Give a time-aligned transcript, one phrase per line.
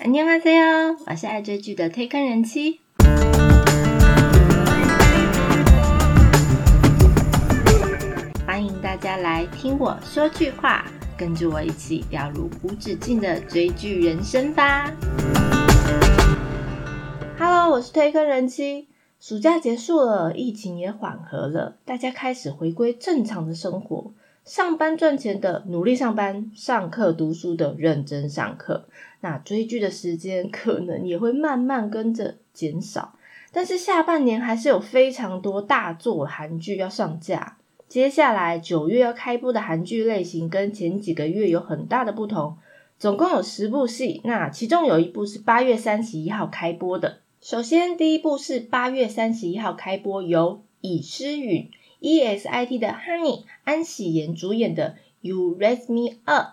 [0.00, 2.79] 안녕하세요，我是爱追剧的推坑人妻。
[8.45, 10.85] 欢迎大家来听我说句话，
[11.17, 14.91] 跟着我一起掉入无止境的追剧人生吧。
[17.37, 18.87] Hello，我是推坑人妻。
[19.19, 24.13] 暑假结束了，疫情也缓和了，大家开始回归正常的生活。
[24.43, 28.87] 上班赚钱的努力上班，上课读书的认真上课。
[29.19, 33.13] 那追剧的时间 可能也会慢慢跟着减少。
[33.51, 37.57] 但是下半年还是有非常多大作韩剧要上架。
[37.87, 42.57] 接下来九月要开播的韩剧类型跟前几个月有很大的不同，
[42.97, 44.21] 总共有十部戏。
[44.23, 47.19] 那其中有一部是八月三十一号开播的。
[47.41, 51.69] 首先第一部是八月三十一号开播，由以诗允。
[52.01, 54.89] E.S.I.T 的 Honey 安喜妍主演的
[55.21, 56.47] 《You Raise Me Up》，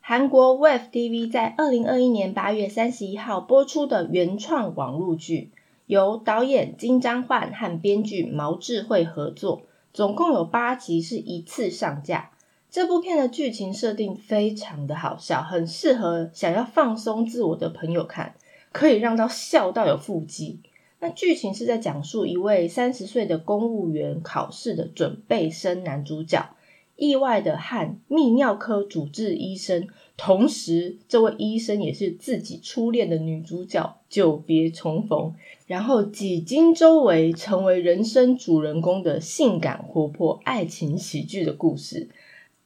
[0.00, 5.50] 韩国 Wave TV 在二零二一年八月三十一号播出的原创网络剧，
[5.84, 12.30] 由导演金章焕和编剧毛智慧合作，总共有八集，是一次上架。
[12.70, 18.34] 这部片的剧情设定非常的好笑，很适合想要放松自我的朋友看，
[18.72, 20.60] 可以让到笑到有腹肌。
[21.00, 26.56] 那剧情是在讲述一位三十岁的公务员考试的准备生男主角，
[26.96, 35.34] 意外的和泌尿科主治医生，同时这位医生也是自己初恋的女主角，久别重逢，
[35.66, 42.08] 然后几经周围，成为人生主人公的性感活泼爱情喜剧的故事。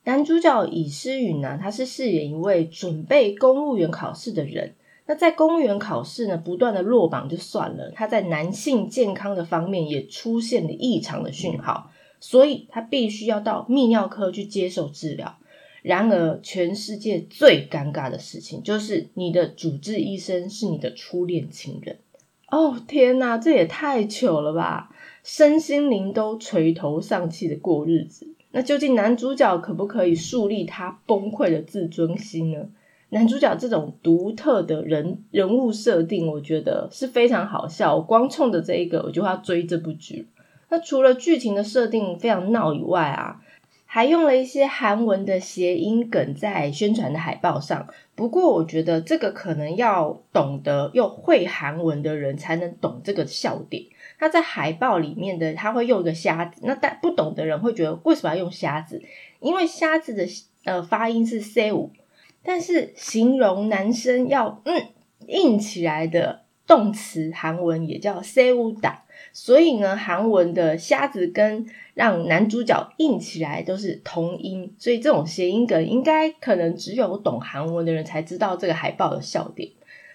[0.04, 4.74] 男主角以诗允呢，他是饰演一位准备公务员考试的人。
[5.08, 15.38] 那在公务员考试呢，不断的落榜就算了，他在男性健康的方面也出现了异常的讯号，所以他必须要到泌尿科去接受治疗。
[15.80, 21.96] 然而，全世界最尴尬的事情就是你的主治医生是你的初恋情人。
[22.50, 24.90] 哦天哪，这也太糗了吧！
[25.24, 32.68] 身心灵都垂头丧气的过日子，那究竟男主角可不可以树立他崩溃的自尊心呢？
[33.10, 37.96] 男主角这种独特的人人物设定，我觉得是非常好笑。
[37.96, 40.28] 我光冲着这一个，我就要追这部剧。
[40.68, 43.40] 那除了剧情的设定非常闹以外啊，
[43.86, 47.88] 还用了一些韩文的谐音梗在宣传的海报上。
[48.14, 53.84] 不过我觉得这个可能要懂得又会韩文的人才能懂这个笑点。
[54.18, 59.00] 他在海报里面的他会用一个瞎子，那但不懂的人会觉得为什么要用瞎子？
[59.40, 60.26] 因为瞎子的
[60.64, 61.90] 呃发音是 C 五。
[62.42, 64.82] 但是形容男生要嗯
[65.26, 68.98] 硬起来的动词，韩文也叫 say u da，
[69.32, 79.70] 所以呢，韩文的瞎子跟让男主角硬起来都是同音，所以这种谐音梗应该可能只有懂韩文的人才知道这个海报的笑点。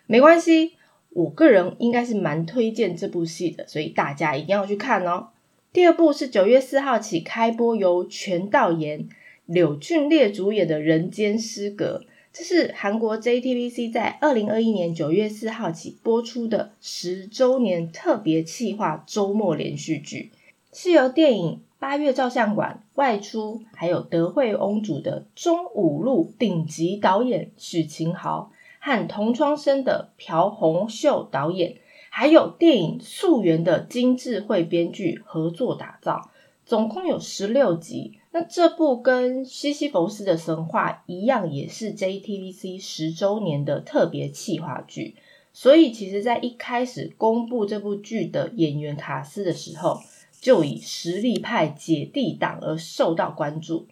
[0.08, 0.74] 没关系，
[1.10, 5.30] 我个人应该是蛮推荐这部戏的，所以大家一定要去看哦。
[5.72, 9.08] 第二部是九月四号起开播，由全道妍、
[9.46, 12.04] 柳俊烈主演的《人间失格》。
[12.34, 20.32] 这是韩国 JTBC 在二零二一年九月四号起播出的十周年特别企划周末连续剧，
[20.74, 31.76] 是由电影《八月照相馆》外出，还有德惠翁主的中五路顶级导演许晴豪和同窗生的朴红秀导演，
[32.10, 36.32] 还有电影《素媛》的金智慧编剧合作打造，
[36.66, 38.20] 总共有十六集。
[38.32, 45.16] 那这部跟西西弗斯的神话一样，也是 JTBC 十周年的特别企划剧。
[45.52, 50.00] 所以，其实，在一开始公布这部剧的演员卡司的时候，
[50.42, 53.88] 就以实力派姐弟档而受到关注。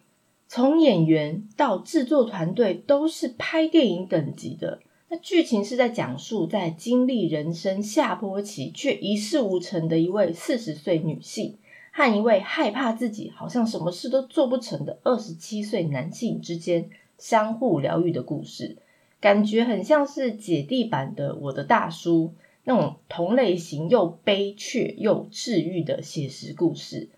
[0.47, 4.81] 从演员到制作团队都是拍电影等级的。
[5.07, 11.57] 那剧情是在讲述，在经历人生下坡期却一事无成的一位四十岁女性。
[11.91, 18.77] 和一位害怕自己好像什么事都做不成的二十七岁男性之间相互疗愈的故事，
[19.19, 22.33] 感觉很像是姐弟版的《我的大叔》
[22.63, 27.09] 那种同类型又悲却又治愈的写实故事。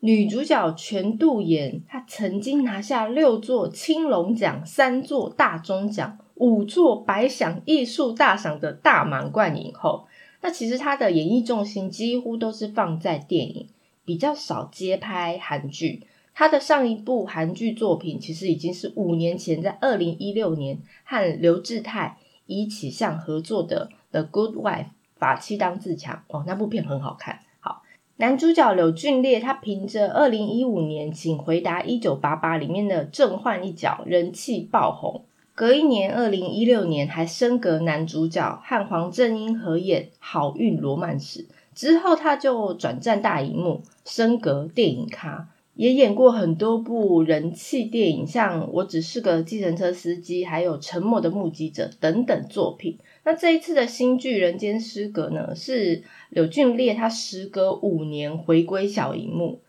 [0.00, 10.06] 女主角全度妍，她曾经拿下六座青龙奖、三座大钟奖、五座百想艺术大赏的大满贯影后。
[10.42, 13.68] 那其实她的演艺重心几乎都是放在电影。
[14.06, 22.16] 比较少接拍韩剧，他的上一部韩剧作品其实已经是五年前，在二零一六年和刘志泰
[22.46, 24.84] 一起相合作的《The Good Wife》
[25.16, 27.40] 法妻当自强哦，那部片很好看。
[27.58, 27.82] 好，
[28.18, 35.24] 男主角柳俊烈他凭着二零一五年《请回答一九八八》里面的正焕一角人气爆红，
[35.54, 41.42] 隔一年，二零一六年还升格男主角，和黄正英合演《好运罗曼史》。
[41.76, 52.98] 之后他就转战大荧幕，升格电影咖，也演过很多部人气电影，像《我只是个计程车司机》，还有《沉默的目击者》等等作品。
[53.24, 59.60] 那这一次的新剧《人间失格》呢，是柳俊烈他时隔五年回归小荧幕。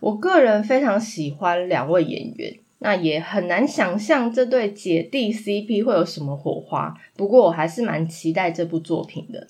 [0.00, 6.94] 我个人非常喜欢两位演员，那也很难想象这对姐弟 CP 会有什么火花。
[7.16, 9.48] 不过我还是蛮期待这部作品的。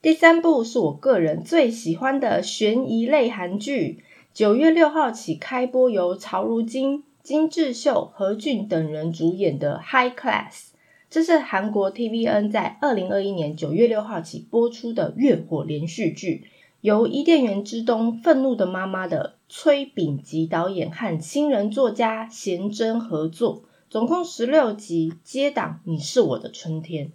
[0.00, 10.52] 第三部是我个人最喜欢的悬疑类韩剧，九月六号起开播，由曹如金、金智秀、何俊等人主演的《High Class》。
[11.10, 16.44] 这是韩国 TVN 在二零二一年九月六号起播出的月火连续剧，
[16.80, 27.06] 由伊甸园之东愤怒的妈妈的崔炳吉导演和新人作家贤真合作，总共十六集，接档《你是我的春天》。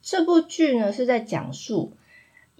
[0.00, 1.92] 这部剧呢是在讲述。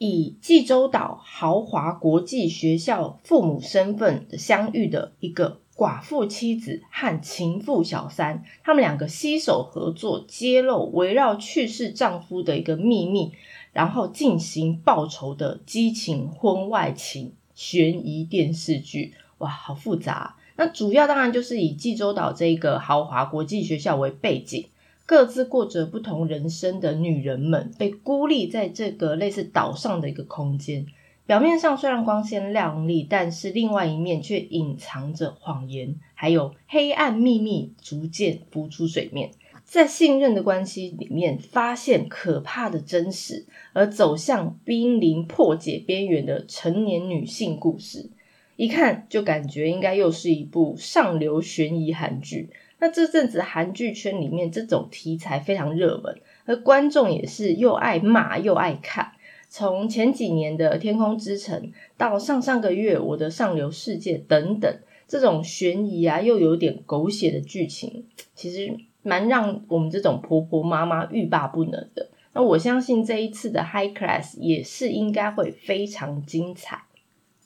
[0.03, 13.33] 以济州岛豪华国际学校父母身份相遇的一个寡妇妻子和情妇小三，他们两个携手合作，揭露围绕去世丈夫的一个秘密，
[13.75, 19.13] 然后进行报仇的激情婚外情悬疑电视剧。
[19.37, 20.37] 哇，好复杂！
[20.57, 24.65] 那主要当然就是以济州岛这个豪华国际学校为背景。
[25.11, 30.87] 各自过着不同人生的女人们，被孤立在这个类似岛上的一个空间。
[31.27, 39.33] 表面上虽然光鲜亮丽，但是另外一面却隐藏着谎言，还有黑暗秘密逐渐浮出水面。
[39.65, 48.11] 在信任的关系里面，发现可怕的真实，而走向濒临破解边缘的成年女性故事。
[48.55, 52.51] 一看就感觉应该又是一部上流悬疑韩剧。
[52.81, 59.13] 那这阵子韩剧圈里面这种题材非常热门，而观众也是又爱骂又爱看。
[59.49, 61.61] 从前几年的《天空之城》
[61.97, 64.73] 到上上个月《我的上流世界》等等，
[65.07, 72.09] 这种悬疑啊又有点狗血的剧情，其实蛮让我们这种婆婆妈妈欲罢不能的。
[72.33, 76.81] 那我相信这一次的《High Class》也是应该会非常精彩。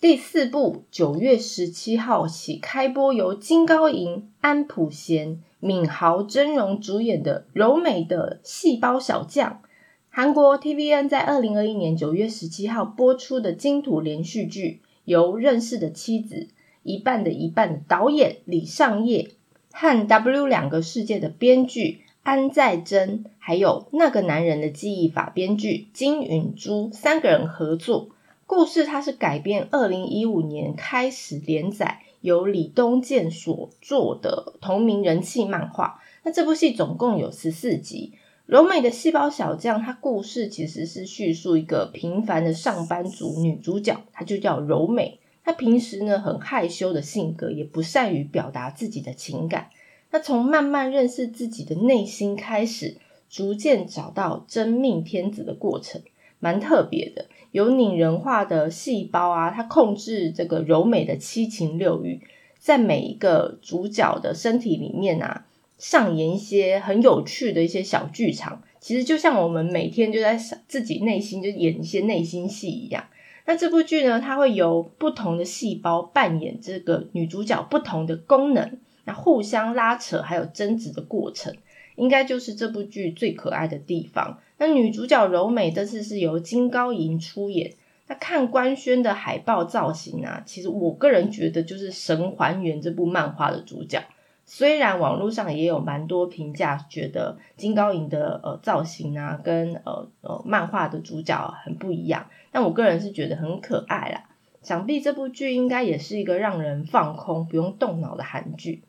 [0.05, 9.63] 第四部九月十七号起开播，由金高银、安普贤、敏豪真容主演的柔美的细胞小将。
[10.11, 16.49] 韩国 TVN 在二零二一年九月十七号播出的金土连续剧，由认识的妻子
[16.83, 19.31] 一半的一半的导演李尚烨
[19.73, 28.11] 和 W 两个世界的编剧安在真，还有那个男人的记忆法编剧金允珠三个人合作。
[28.47, 36.03] 故事它是改编二零一五年开始连载，由李东健所做的同名人气漫画。
[36.23, 38.13] 那这部戏总共有十四集。
[38.47, 45.19] 柔美的细胞小将，它故事其实是叙述一个平凡的上班族女主角，她就叫柔美。
[45.43, 49.71] 她平时呢很害羞的性格，也不善于表达自己的情感。
[50.11, 52.99] 那从慢慢认识自己的内心开始，
[53.31, 56.03] 逐渐找到真命天子的过程。
[56.41, 62.21] 蛮特别的，有拟人化的细胞啊，它控制这个柔美的七情六欲，
[62.59, 65.47] 在每一个主角的身体里面啊，
[65.79, 68.61] 上演一些很有趣的一些小剧场。
[68.81, 70.37] 其实就像我们每天就在
[70.67, 73.05] 自己内心就演一些内心戏一样。
[73.47, 81.55] 那这部剧呢，它会由不同的细胞扮演这个女主角不同的功能，那互相拉扯还有争执的过程。
[81.97, 84.39] 应该就是这部剧最可爱的地方。
[84.59, 87.75] 那女主角柔美这次是由金高银出演。
[88.07, 94.03] 那看官宣的海报造型啊，其实我个人觉得就是神还原这部漫画的主角。
[94.45, 104.29] 虽然网络上也有蛮多评价，觉得金高银的呃造型啊，跟呃呃漫画的主角很不一样，但我个人是觉得很可爱啦。
[104.61, 108.83] 想必这部剧应该也是一个让人放空、不用动脑的韩剧。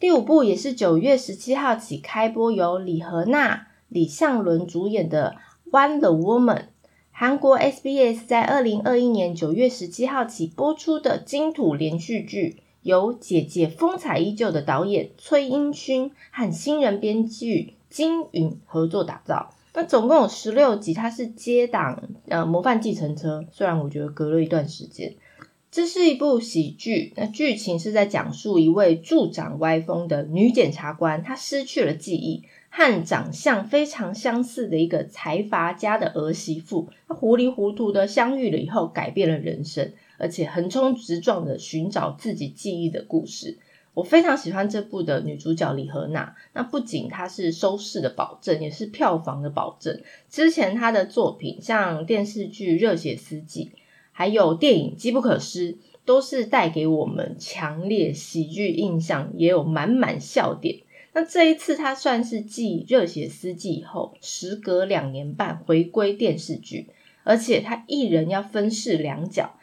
[0.00, 5.36] 第五部也是九月十七号起开播，由李荷娜、李相伦主演的
[5.70, 6.56] 《One the Woman》。
[7.12, 19.54] 韩国 SBS 在二零二一年九月十七号起播出的金土连续剧，由姐姐风采依旧的导演崔英勋和新人编剧金允合作打造。
[19.74, 25.14] 那总共有十六集，它是接档呃《模范继承车》，虽然我觉得隔了一段时间。
[25.74, 43.58] 这是一部喜剧，那剧情是在讲述一位助长歪风的女检察官，她失去了记忆，和长相非常相似的一个财阀家的儿媳妇，她糊里糊涂的相遇了以后，改变了人生，而且横冲直撞的寻找自己记忆的故事。
[43.94, 46.36] 我非常喜欢这部的女主角李荷娜。
[46.52, 50.00] 那不仅她是收视的保证，也是票房的保证。
[50.30, 53.72] 之前她的作品，像电视剧《热血司机》，
[54.16, 55.72] 还有电影《机不可失》，
[56.04, 60.78] 都是带给我们强烈喜剧印象，也有满满笑点。
[61.12, 66.86] 那这一次，她算是继《热血司机》以后，时隔两年半回归电视剧，
[67.24, 69.54] 而且她一人要分饰两角。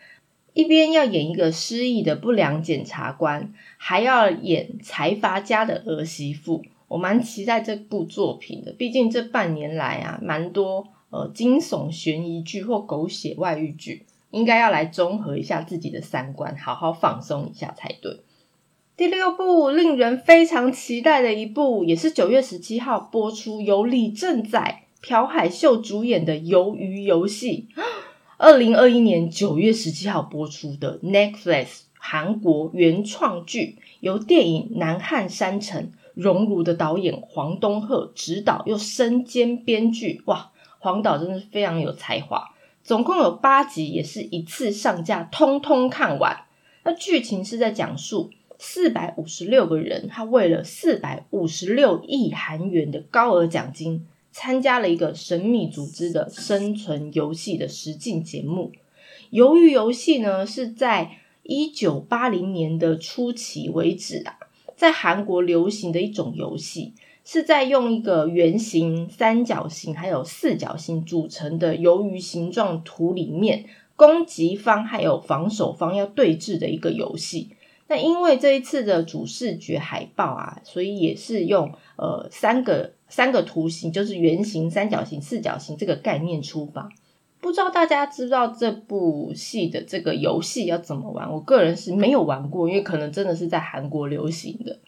[0.53, 8.73] 一边要演一个失忆的不良检察官，还要演财阀家的儿媳妇，我蛮期待这部作品的。
[8.73, 18.21] 毕竟这半年来啊，蛮多呃惊悚悬疑剧或狗血外遇剧，应该要来综合一下自己的三观，好好放松一下才对。
[18.97, 27.67] 第六部令人非常期待的一部，也是九月十七号播出，由李正宰、朴海秀主演的《鱿鱼游戏》。
[28.37, 35.83] 二零二一年九月十七号播出的 Netflix 韩国原创剧，由电影《南汉山城》
[36.13, 42.51] 熔炉的导演黄东赫执导，又身兼编剧，哇，黄导真的是非常有才华。
[42.83, 46.45] 总共有八集，也是一次上架，通通看完。
[46.83, 54.05] 那剧情是在讲述四百五十六个人，他为了四百五十六亿韩元的高额奖金。
[54.33, 58.71] 参加了一个神秘组织的生存游戏的实境节目。
[59.29, 64.37] 鱿鱼游戏呢，是在一九八零年的初期为止啊，
[64.77, 77.51] 在韩国流行的一种游戏，是在用一个圆形、三角形还有四角形组成的鱿鱼形状图里面，攻击方还有防守方要对峙的一个游戏。
[77.87, 82.93] 那因为这一次的主视觉海报啊，所以也是用呃三个。
[83.11, 86.87] 三个图形就是圆形、三角形、四角形这个概念出发，
[87.41, 91.29] 不知道大家知道这部戏的这个游戏要怎么玩？
[91.29, 94.79] 我个人是没有玩过，因为可能真的是在韩国流行的。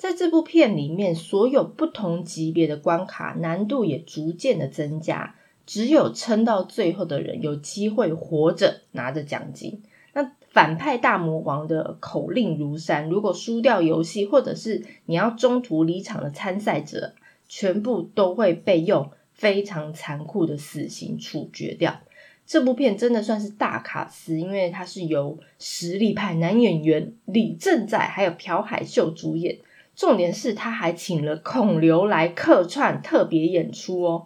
[0.00, 5.34] 在这部片里面，所有不同级别的关卡难度也逐渐的增加，
[5.66, 9.82] 只有撑到最后的人有机会活着拿着奖金。
[10.14, 17.12] 那反派大魔王的口令如山，如果输掉游戏，或者是你要中途离场的参赛者。
[17.52, 22.00] 全部都会被用非常残酷的死刑处决掉。
[22.46, 29.58] 这部片真的算是大卡司，因为它是由实力派男演员李正宰还有朴海秀主演。
[30.00, 34.24] 重点是他还请了孔刘来客串特别演出哦。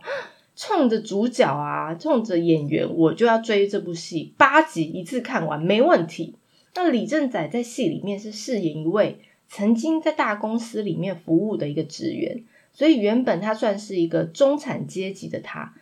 [0.55, 6.37] 冲着主角啊，冲着演员，我就要追这部戏，八集一次看完没问题。
[6.77, 12.45] 那李正宰在戏里面是饰演一位曾经在大公司里面服务的一个职员。
[12.73, 15.75] 所以原本他算是一个中产阶级的他，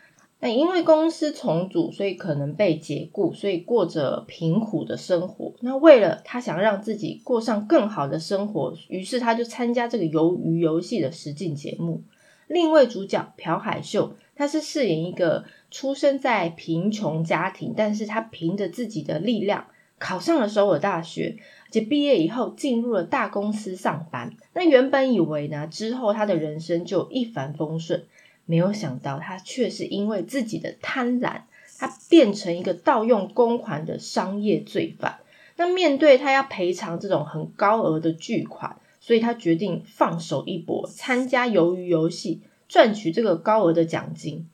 [0.45, 5.55] 那因为公司重组，所以可能被解雇，所以过着贫苦的生活。
[5.61, 12.03] 那为了他想让自己过上更好的生活，于是他就参加这个鱿鱼游戏的实境节目。
[12.49, 19.67] 另一位主角朴海秀，他是饰演一个出生在贫穷家庭，但是他凭着自己的力量
[20.01, 21.37] 考上了首尔大学。
[21.71, 28.05] 且毕业以后进入了大公司上班，那原本以为呢之后他的人生就一帆风顺，
[28.53, 31.41] 没有想到他却是因为自己的贪婪，
[31.79, 35.21] 他变成一个盗用公款的商业罪犯。
[35.57, 44.47] 那面对他要赔偿这种很高额的巨款，所以他决定放手一搏，参加鱿鱼游戏，赚取这个高额的奖金。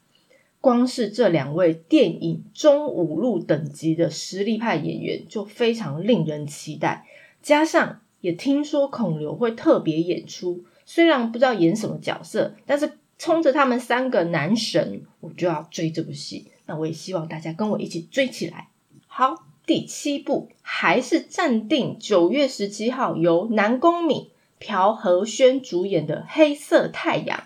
[0.61, 7.05] 光是这两位电影中五路等级的实力派演员就非常令人期待，
[7.43, 16.53] 加上也听说孔刘会特别演出，虽然不知道演什么角色，但是冲着他们三个男神，我就要追这部戏。
[16.67, 18.69] 那我也希望大家跟我一起追起来。
[19.07, 19.35] 好，
[19.67, 27.39] 第七部还是暂定九月十七号，由南宫敏、朴和宣主演的《黑色太阳》。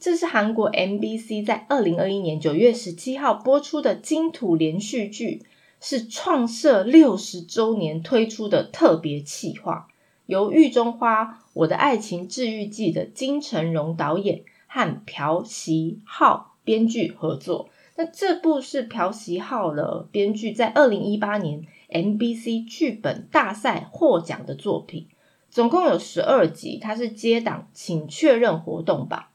[0.00, 5.42] 这是韩国 MBC 在二零二一年九月十七号播出的金土连续剧，
[5.80, 9.86] 是创设六十周年推出的特别企划，
[10.26, 17.68] 由狱中花《我的爱情治愈剂》的金成荣导演和朴熙浩编剧合作。
[17.94, 25.08] 那这部是朴熙浩的编剧在二零一八年 MBC 剧本大赛获奖的作品，
[25.50, 29.30] 总共有十二集，它是接档，请确认活动吧。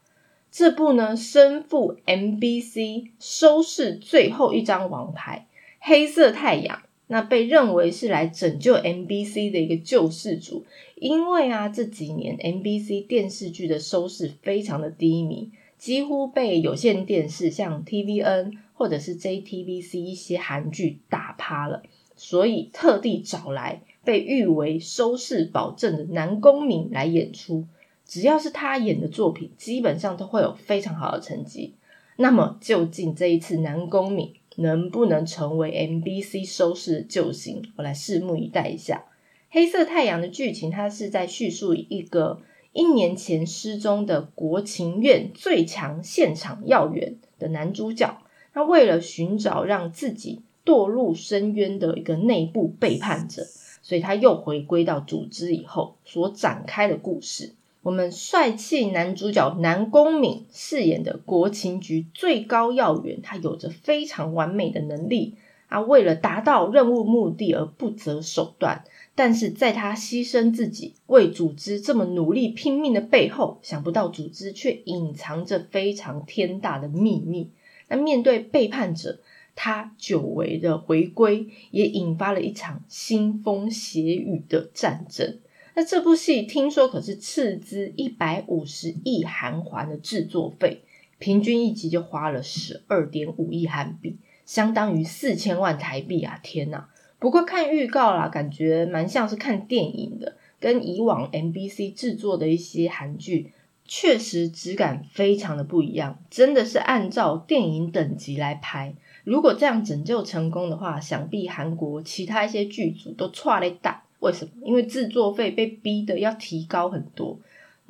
[0.50, 5.46] 这部呢，身负 MBC 收视最后一张王牌
[5.78, 10.64] 《黑色太阳》，那被认为是来拯救 MBC 的一个救世主。
[10.94, 21.82] 因为啊，这几年 MBC 电视剧的收视非常的低迷，几乎被有线电视像 TVN 或者是 JTBC 一些韩剧打趴了，
[22.14, 23.82] 所以特地找来。
[24.04, 27.66] 被誉为收视保证的南宫敏来演出。
[28.06, 31.74] 只要是他演的作品，基本上都会有非常好的成绩。
[32.16, 37.62] 那么，究竟这一次南宫敏能不能成为 MBC 收视的救星？
[37.76, 39.04] 我来拭目以待一下。
[39.50, 48.18] 《黑色太阳》的剧情，它是在叙述一个一年前失踪的国情院最强现场要员的男主角。
[48.52, 53.46] 他为了寻找让自己堕入深渊的一个内部背叛者，
[53.80, 57.54] 所以他又回归到组织以后所展开的故事。
[57.82, 65.36] 我们帅气男主角南宫敏饰演的国情局最高要员，他有着非常完美的能力
[65.68, 68.84] 啊，为了达到任务目的而不择手段。
[69.14, 77.50] 但是在他牺牲自己为组织这么努力拼命的背后，想不到组织却隐藏着非常天大的秘密。
[77.88, 79.18] 那面对背叛者，
[79.56, 85.38] 他久违的回归，也引发了一场腥风血雨的战争。
[85.78, 90.82] 那这部戏听说可是斥资一百五十亿韩元的制作费，
[91.20, 96.40] 平均一集就花了十二点五亿韩币，相当于四千万台币啊！
[96.42, 96.88] 天哪！
[97.20, 103.52] 不过看预告啦，感觉蛮像是看电影的，跟以往 MBC 制作的一些韩剧，
[103.84, 108.96] 确实质感非常的不一样，真的是按照电影等级来拍。
[109.22, 114.02] 如果这样拯救成功的话，想必韩国其他一些剧组都错了大。
[114.20, 114.50] 为什么？
[114.64, 117.38] 因为制作费被逼的要提高很多。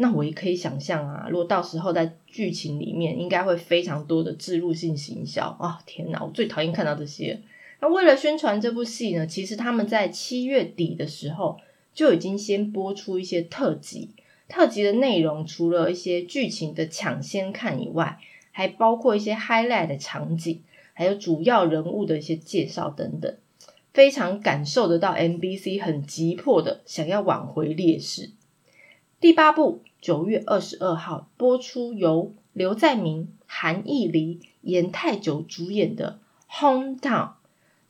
[0.01, 5.81] 那我也可以想象啊，如果到时候在剧情里面，应该会非常多的植入性行销啊！
[5.87, 7.41] 天哪，我最讨厌看到这些。
[7.81, 11.59] 那为了宣传这部戏呢，其实他们在七月底的时候
[11.93, 14.11] 就已经先播出一些特辑。
[14.49, 18.19] 特辑的内容除了一些剧情的抢先看以外，
[18.53, 23.37] 还包括一些 highlight 的场景，还有主要人物的一些介绍等等。
[23.93, 28.31] 非常感受得到，MBC 很急迫的想要挽回劣势。
[29.21, 36.21] 第八部九月二十二号播出，由刘在明、韩艺黎、严泰久主演的
[36.61, 37.01] 《Hometown》，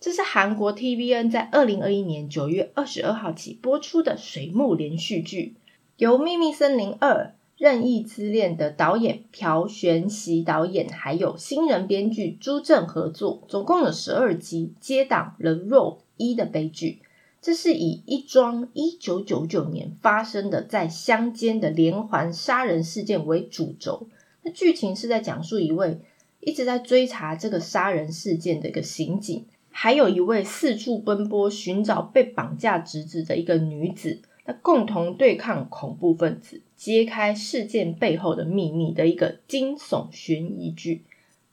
[0.00, 5.56] 这是韩国 TVN 在二零二一年九月二十二号起播出的水木连续剧，
[5.98, 15.96] 由《秘密森林二：任意之恋》的导演朴玄熙导演，还有新人编剧朱正合作，总共有十二集，接档《The Road》。
[16.20, 16.98] 一的悲剧，
[17.40, 24.08] 这是以一桩一九九九年发生的在乡间的连环杀人事件为主轴。
[24.42, 26.00] 那剧情是在讲述一位
[26.40, 41.04] 一直在追查这个杀人事件的一个刑警，还有一位四处奔波寻找被绑架侄子的一个女子，那共同对抗恐怖分子，揭开事件背后的秘密的一个惊悚悬疑剧。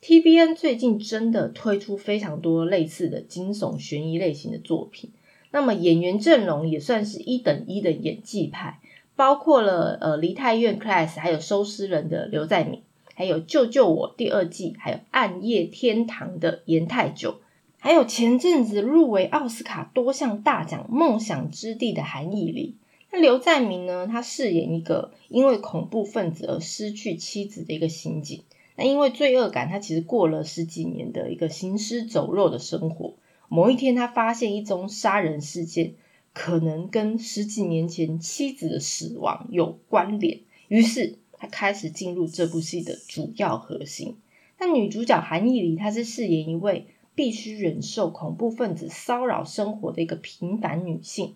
[0.02, 5.12] TBN 最近真的推出非常多类似的惊悚悬疑类型的作品，
[5.52, 8.80] 那么演员阵容也算是一等一的演技派，
[9.18, 17.42] 包括了呃梨泰院 Class，还有收尸人的刘在明，还有救救我第二季，还有暗夜天堂的严泰久，
[17.78, 22.78] 还有前阵子入围奥斯卡多项大奖梦想之地的韩艺里。
[23.16, 28.44] 那刘在明呢，他饰演一个因为恐怖分子而失去妻子的一个刑警。
[28.76, 33.14] 那因为罪恶感，他其实过了十几年的一个行尸走肉的生活。
[33.48, 35.94] 某一天，他发现一宗杀人事件
[36.34, 44.18] 可能跟十几年前妻子的死亡有关联，于是他开始进入这部戏的主要核心。
[44.60, 51.36] 那女主角韩艺梨，她是饰演一位必须忍受恐怖分子骚扰生活的一个平凡女性。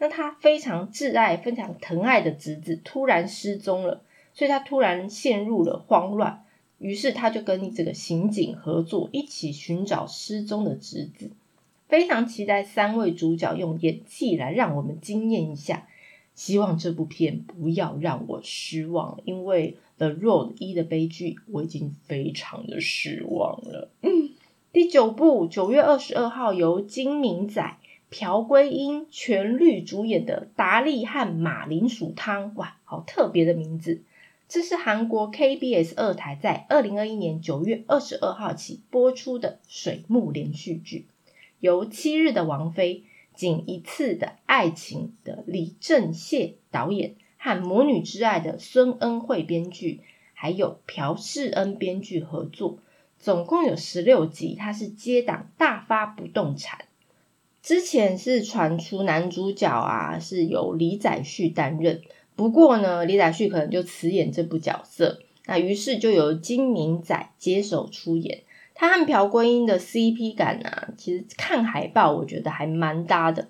[0.00, 4.02] 那他非常挚爱、非常疼爱的侄子突然失踪了，
[4.34, 6.44] 所以他突然陷入了慌乱。
[6.78, 11.30] 于是他就跟这个刑警合作，一起寻找失踪的侄子。
[11.88, 15.86] 非常期待三位主角用演技来让我们惊艳一下。
[16.34, 23.90] 希望这部片不要让我失望，因为《The Road》一的悲剧我已经非常的失望了。
[24.00, 24.30] 嗯，
[24.72, 27.76] 第九部九月二十二号由金明仔、
[28.10, 34.02] 朴圭英全律主演的《达利和马铃薯汤》，哇，好特别的名字。
[34.48, 41.06] 这是韩国 KBS 二台在二零二一年九月二十二号起播出的水木连续剧，
[41.60, 50.00] 由七日的王菲、仅一次的爱情的李正燮导演和母女之爱的孙恩惠编剧，
[50.34, 52.80] 还有朴世恩编剧合作，
[53.20, 54.56] 总共有十六集。
[54.56, 56.86] 它是接档大发不动产，
[57.62, 62.00] 之前是传出男主角啊是由李宰旭担任。
[62.34, 68.42] 不过呢，李宰旭可能就辞演这部角色，那于是就由金明仔接手出演。
[68.74, 73.48] 他和朴圭英的 CP 感啊，其实看海报我觉得还蛮搭的。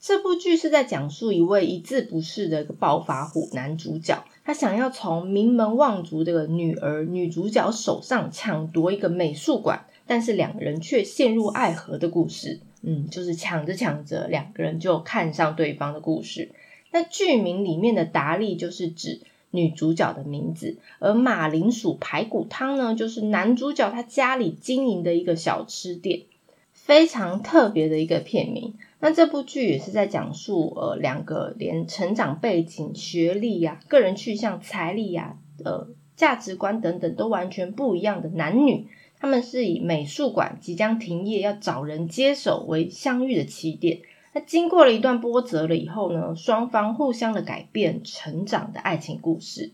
[0.00, 12.60] 这部剧是在讲述一位一字不识的一个暴发户男主角，他想要从名门望族的女儿女主角手上抢夺一个美术馆，但是两人却陷入爱河的故事。
[12.86, 16.50] 嗯，就是抢着抢着，两个人就看上对方的故事。
[16.90, 19.20] 那剧名里面的达利就是指
[19.50, 26.22] 女主角的名字，而马铃薯排骨汤呢，就是男主角他家里经营的一个小吃店，
[26.72, 28.74] 非常特别的一个片名。
[29.00, 38.86] 那这部剧也是在讲述，呃，两个连成长背景、学历呀、个人去向、财力呀、呃，价值观等等都完全不一样的男女，
[39.24, 44.00] 他们是以美术馆即将停业要找人接手为相遇的起点。
[44.34, 49.72] 那经过了一段波折了以后呢，双方互相的改变、成长的爱情故事。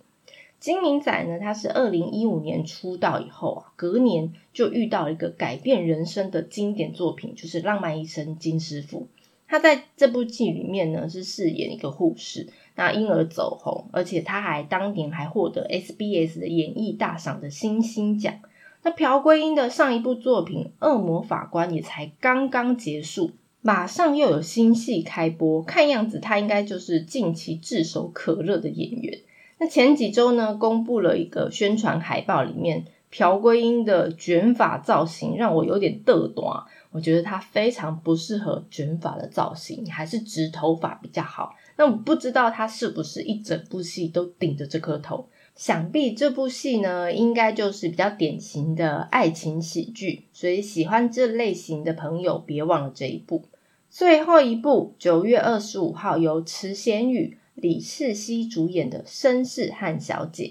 [0.60, 9.00] 金明仔呢，他是二零一五年出道以后啊，隔年就遇到一个改变人生的经典作品，就是《浪漫医生金师傅》。
[9.48, 18.38] 他在这部剧里面呢，是饰演一个护士，那因而走红，而且他还当年还获得 SBS 的演艺大赏的星星奖。
[18.82, 29.20] 那朴圭英的上一部作品《恶魔法官》也才刚刚结束，马上又有新戏开播，看样子他应该就是近期炙手可热的演员。
[29.58, 41.54] 那前几周呢，公布了一个宣传海报，里面朴圭英的卷发造型让我有点嘚短，我觉得她非常不适合卷发的造型，还是直头发比较好。
[41.76, 45.28] 那我不知道她是不是一整部戏都顶着这颗头？
[45.60, 53.42] 想必这部戏呢，应该就是比较典型的爱情喜剧，所以喜欢这类型的朋友别忘了这一部。
[53.90, 57.36] 最后一部，九月二十五号由池贤宇。
[57.54, 60.44] 李世熙主演的《绅士汉小姐》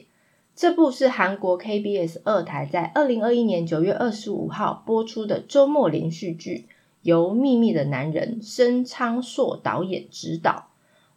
[0.55, 6.67] 这部是韩国 KBS 二台在二零二一年九月二十五号播出的周末连续剧，
[7.01, 10.68] 由《秘密的男人》申昌硕导演执导。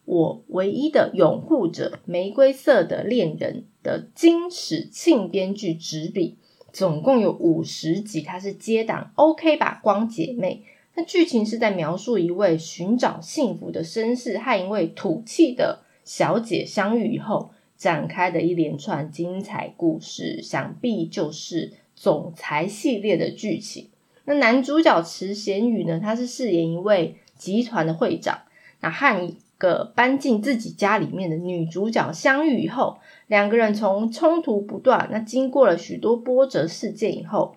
[0.04, 6.36] 我唯一的拥护者，玫瑰色的恋人的金史庆编剧执笔，
[6.72, 10.64] 总共有五十集，它是接档 OK 吧光姐妹。
[10.94, 23.88] 那剧情是在描述一位寻找幸福的绅士和一位土气的小姐相遇以后展开的一连串精彩故事，想必就是总裁系列的剧情。
[24.24, 25.98] 那男主角池贤宇呢？
[25.98, 28.42] 他是饰演一位集团的会长，
[28.80, 32.98] 那和一个搬进自己家里面的女主角相遇以后，
[33.28, 37.54] 两个人从冲突不断，那经过了许多波折事件以后。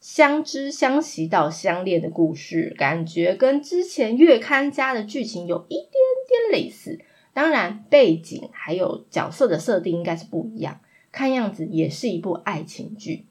[0.00, 7.00] 相知相惜到相恋的故事，感觉跟之前月刊家的剧情有一点点类似。
[7.32, 10.78] 当然，背景还有角色的设定应该是不一样。
[11.10, 13.26] 看样子也是一部爱情剧。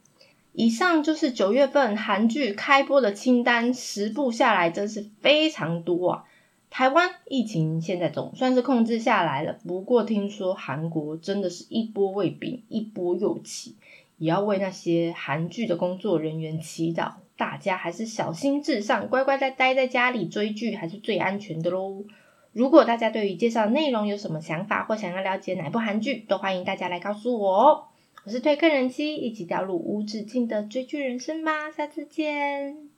[0.52, 6.24] 以上就是九月份韩剧开播的清单，十部下来真是非常多啊！
[6.70, 13.76] 台湾疫情现在总算是控制下来了，不过听说韩国真的是一波未平，一波又起。
[14.18, 22.04] 也要为那些韩剧的工作人员祈祷，大家还是小心至上，乖乖在待在家里追剧，还是最安全的喽。
[22.52, 27.84] 如果大家对于介绍内容有什么想法，或想要了解哪部韩剧，都欢迎大家来告诉我哦。
[28.26, 32.97] 我是推客人妻，一起掉入无止境的追剧人生吧，下次见。